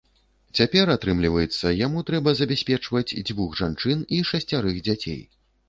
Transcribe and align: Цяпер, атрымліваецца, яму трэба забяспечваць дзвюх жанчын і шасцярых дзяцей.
Цяпер, 0.59 0.89
атрымліваецца, 0.93 1.73
яму 1.85 2.03
трэба 2.09 2.35
забяспечваць 2.41 3.15
дзвюх 3.29 3.55
жанчын 3.63 4.05
і 4.17 4.25
шасцярых 4.33 4.85
дзяцей. 4.85 5.25